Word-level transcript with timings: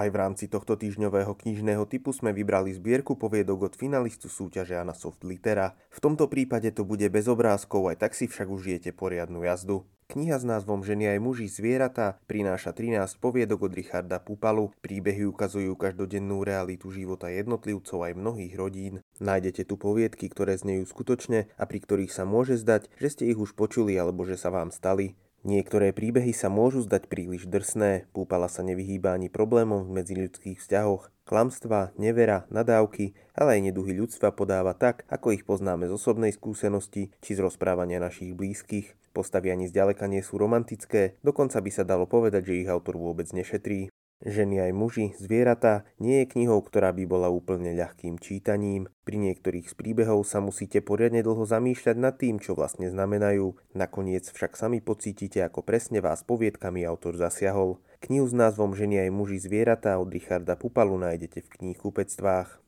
Aj 0.00 0.08
v 0.08 0.16
rámci 0.16 0.48
tohto 0.48 0.80
týždňového 0.80 1.36
knižného 1.36 1.84
typu 1.84 2.16
sme 2.16 2.32
vybrali 2.32 2.72
zbierku 2.72 3.20
poviedok 3.20 3.68
od 3.68 3.74
finalistu 3.76 4.32
súťaže 4.32 4.72
Anna 4.72 4.96
Soft 4.96 5.20
Litera. 5.28 5.76
V 5.92 6.00
tomto 6.00 6.24
prípade 6.24 6.72
to 6.72 6.88
bude 6.88 7.04
bez 7.12 7.28
obrázkov, 7.28 7.92
aj 7.92 8.08
tak 8.08 8.16
si 8.16 8.24
však 8.24 8.48
užijete 8.48 8.96
poriadnu 8.96 9.44
jazdu. 9.44 9.84
Kniha 10.08 10.40
s 10.40 10.48
názvom 10.48 10.80
Ženy 10.80 11.12
aj 11.12 11.18
muži 11.20 11.52
zvieratá 11.52 12.16
prináša 12.24 12.72
13 12.72 13.20
poviedok 13.20 13.68
od 13.68 13.76
Richarda 13.76 14.24
Pupalu. 14.24 14.72
Príbehy 14.80 15.28
ukazujú 15.28 15.76
každodennú 15.76 16.48
realitu 16.48 16.88
života 16.88 17.28
jednotlivcov 17.28 18.00
aj 18.00 18.16
mnohých 18.16 18.56
rodín. 18.56 19.04
Nájdete 19.20 19.68
tu 19.68 19.76
poviedky, 19.76 20.32
ktoré 20.32 20.56
znejú 20.56 20.88
skutočne 20.88 21.52
a 21.60 21.62
pri 21.68 21.78
ktorých 21.84 22.10
sa 22.16 22.24
môže 22.24 22.56
zdať, 22.56 22.88
že 22.96 23.08
ste 23.12 23.28
ich 23.28 23.36
už 23.36 23.52
počuli 23.52 24.00
alebo 24.00 24.24
že 24.24 24.40
sa 24.40 24.48
vám 24.48 24.72
stali. 24.72 25.12
Niektoré 25.40 25.96
príbehy 25.96 26.36
sa 26.36 26.52
môžu 26.52 26.84
zdať 26.84 27.08
príliš 27.08 27.48
drsné, 27.48 28.04
púpala 28.12 28.44
sa 28.44 28.60
nevyhýba 28.60 29.16
ani 29.16 29.32
problémom 29.32 29.88
v 29.88 29.96
medziľudských 29.96 30.60
vzťahoch. 30.60 31.08
Klamstva, 31.24 31.96
nevera, 31.96 32.44
nadávky, 32.52 33.16
ale 33.32 33.56
aj 33.56 33.72
neduhy 33.72 33.96
ľudstva 33.96 34.36
podáva 34.36 34.76
tak, 34.76 35.08
ako 35.08 35.32
ich 35.32 35.48
poznáme 35.48 35.88
z 35.88 35.96
osobnej 35.96 36.36
skúsenosti 36.36 37.08
či 37.24 37.30
z 37.32 37.40
rozprávania 37.40 38.04
našich 38.04 38.36
blízkych. 38.36 39.00
Postavy 39.16 39.48
ani 39.48 39.64
zďaleka 39.64 40.04
nie 40.12 40.20
sú 40.20 40.36
romantické, 40.36 41.16
dokonca 41.24 41.56
by 41.64 41.70
sa 41.72 41.88
dalo 41.88 42.04
povedať, 42.04 42.44
že 42.44 42.60
ich 42.60 42.68
autor 42.68 43.00
vôbec 43.00 43.26
nešetrí. 43.32 43.88
Ženy 44.20 44.68
aj 44.68 44.72
muži, 44.76 45.06
zvieratá 45.16 45.88
nie 45.96 46.20
je 46.20 46.36
knihou, 46.36 46.60
ktorá 46.60 46.92
by 46.92 47.08
bola 47.08 47.32
úplne 47.32 47.72
ľahkým 47.72 48.20
čítaním. 48.20 48.92
Pri 49.08 49.16
niektorých 49.16 49.72
z 49.72 49.74
príbehov 49.80 50.28
sa 50.28 50.44
musíte 50.44 50.84
poriadne 50.84 51.24
dlho 51.24 51.48
zamýšľať 51.48 51.96
nad 51.96 52.20
tým, 52.20 52.36
čo 52.36 52.52
vlastne 52.52 52.92
znamenajú. 52.92 53.56
Nakoniec 53.72 54.28
však 54.28 54.60
sami 54.60 54.84
pocítite, 54.84 55.40
ako 55.40 55.64
presne 55.64 56.04
vás 56.04 56.20
poviedkami 56.20 56.84
autor 56.84 57.16
zasiahol. 57.16 57.80
Knihu 58.04 58.28
s 58.28 58.36
názvom 58.36 58.76
Ženy 58.76 59.08
aj 59.08 59.10
muži 59.12 59.40
zvieratá 59.40 59.96
od 59.96 60.12
Richarda 60.12 60.52
Pupalu 60.52 61.00
nájdete 61.00 61.40
v 61.40 61.80
pectvách. 61.88 62.60